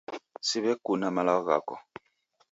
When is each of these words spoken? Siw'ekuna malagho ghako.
Siw'ekuna 0.47 1.07
malagho 1.15 1.41
ghako. 1.47 1.75